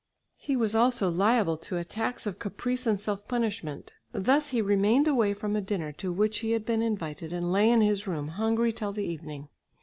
He 0.39 0.55
was 0.55 0.73
also 0.73 1.09
liable 1.11 1.57
to 1.57 1.77
attacks 1.77 2.25
of 2.25 2.39
caprice 2.39 2.87
and 2.87 2.99
self 2.99 3.27
punishment. 3.27 3.91
Thus 4.11 4.49
he 4.49 4.59
remained 4.59 5.07
away 5.07 5.35
from 5.35 5.55
a 5.55 5.61
dinner 5.61 5.91
to 5.91 6.11
which 6.11 6.39
he 6.39 6.53
had 6.53 6.65
been 6.65 6.81
invited 6.81 7.31
and 7.31 7.51
lay 7.51 7.69
in 7.69 7.81
his 7.81 8.07
room 8.07 8.29
hungry 8.29 8.73
till 8.73 8.93
the 8.93 9.05
evening. 9.05 9.49